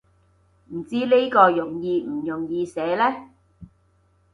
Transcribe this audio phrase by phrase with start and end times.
[0.73, 3.29] 唔知呢個容易唔容易寫呢